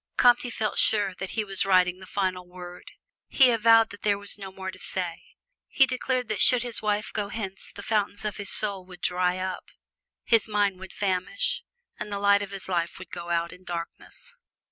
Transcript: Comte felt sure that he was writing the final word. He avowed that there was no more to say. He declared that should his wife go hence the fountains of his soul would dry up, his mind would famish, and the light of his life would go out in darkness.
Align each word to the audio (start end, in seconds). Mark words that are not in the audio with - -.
Comte 0.17 0.49
felt 0.51 0.79
sure 0.79 1.13
that 1.13 1.29
he 1.37 1.43
was 1.43 1.63
writing 1.63 1.99
the 1.99 2.07
final 2.07 2.47
word. 2.47 2.93
He 3.27 3.51
avowed 3.51 3.91
that 3.91 4.01
there 4.01 4.17
was 4.17 4.35
no 4.39 4.51
more 4.51 4.71
to 4.71 4.79
say. 4.79 5.21
He 5.67 5.85
declared 5.85 6.27
that 6.29 6.41
should 6.41 6.63
his 6.63 6.81
wife 6.81 7.13
go 7.13 7.29
hence 7.29 7.71
the 7.71 7.83
fountains 7.83 8.25
of 8.25 8.37
his 8.37 8.49
soul 8.49 8.83
would 8.87 9.01
dry 9.01 9.37
up, 9.37 9.69
his 10.23 10.47
mind 10.47 10.79
would 10.79 10.91
famish, 10.91 11.63
and 11.99 12.11
the 12.11 12.17
light 12.17 12.41
of 12.41 12.49
his 12.49 12.67
life 12.67 12.97
would 12.97 13.11
go 13.11 13.29
out 13.29 13.53
in 13.53 13.63
darkness. 13.63 14.35